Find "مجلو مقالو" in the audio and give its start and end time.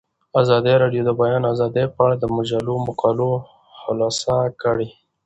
2.37-3.29